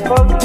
la. 0.00 0.37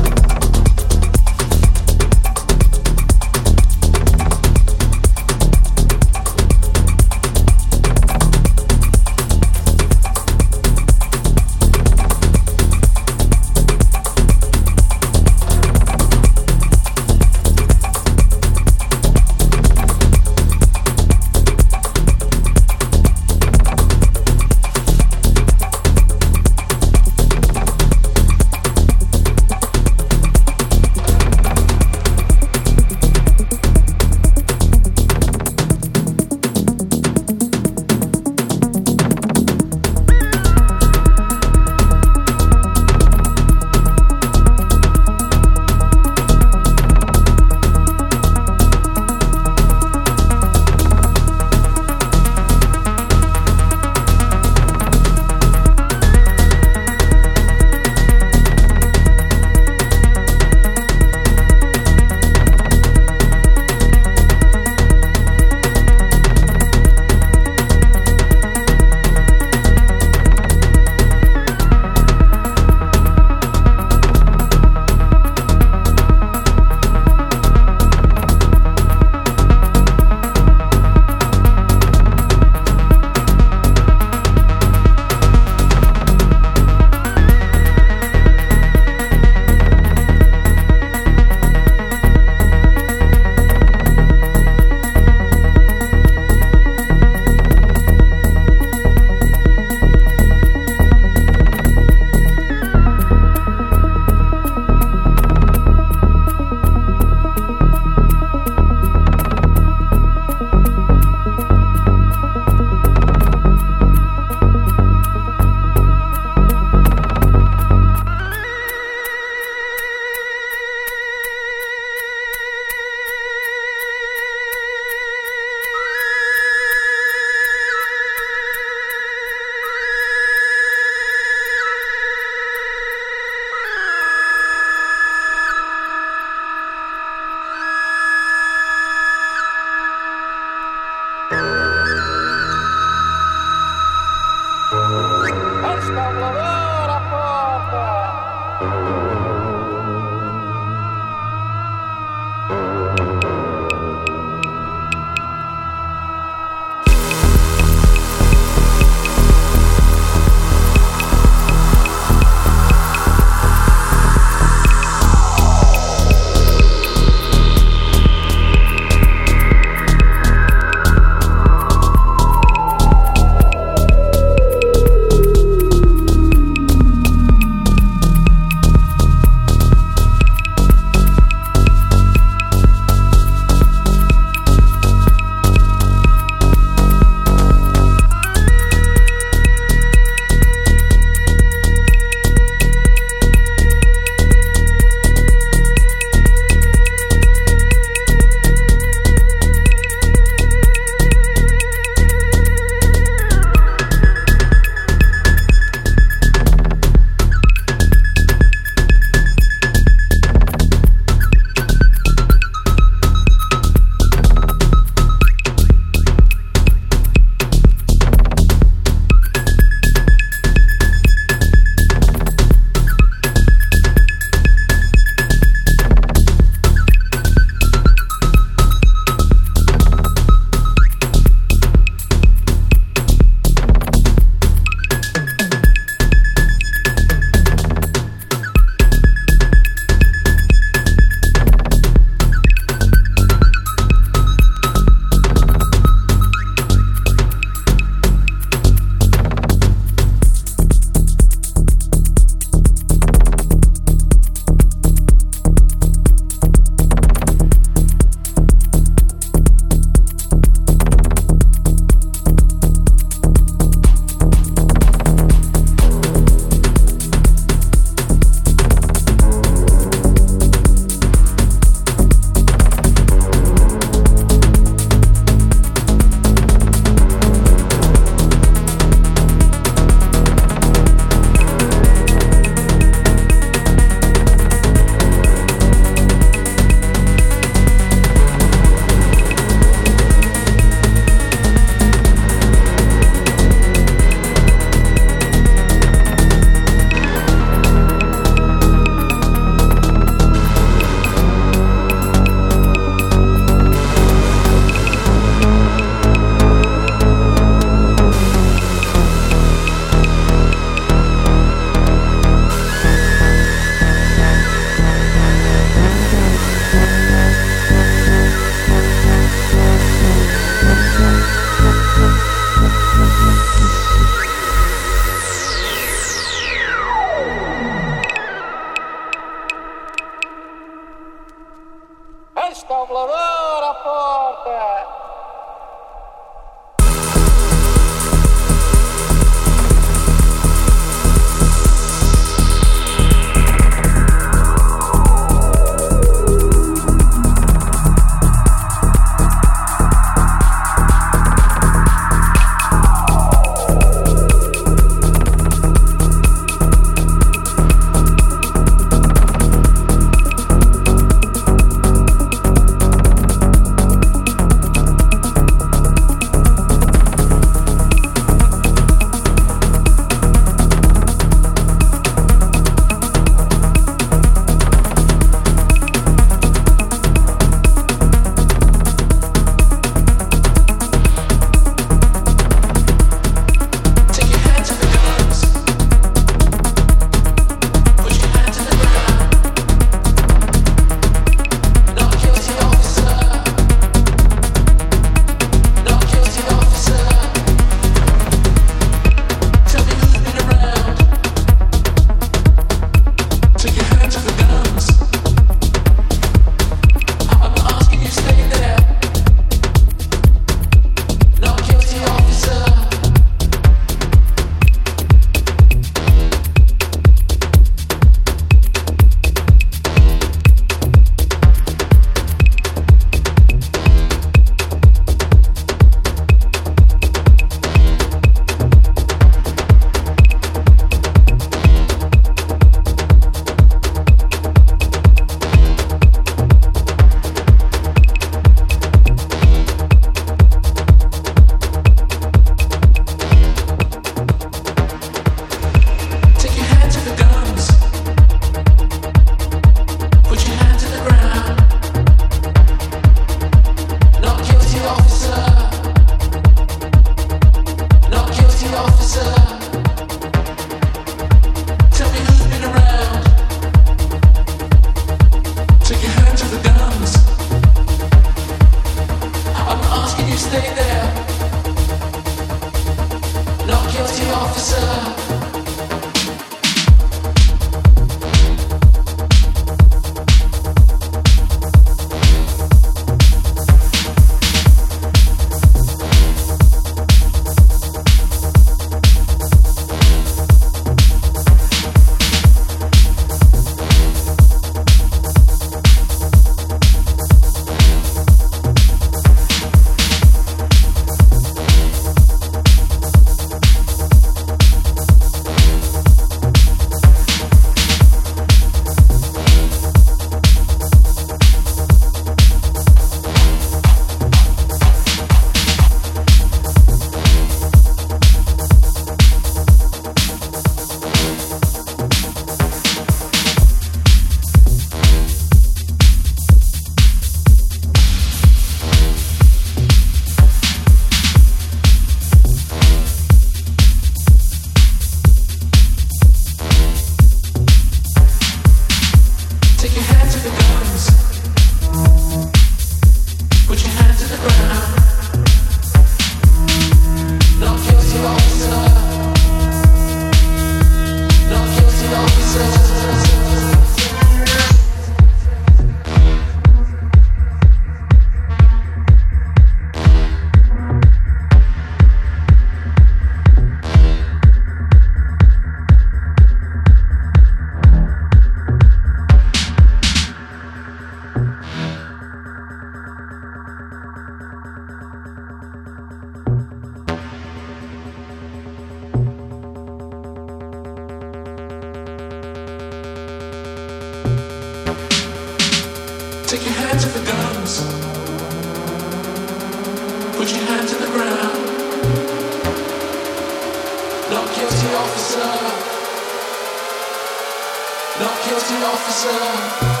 Not 598.19 598.43
guilty 598.43 598.75
officer. 598.83 600.00